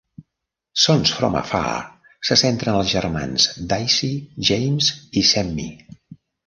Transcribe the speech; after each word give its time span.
"Sons 0.83 1.11
from 1.17 1.37
Afar" 1.41 1.75
se 2.31 2.39
centra 2.43 2.73
en 2.73 2.81
els 2.81 2.91
germans 2.97 3.47
Dicey, 3.75 4.19
James 4.53 4.93
i 5.23 5.29
Sammy. 5.37 5.73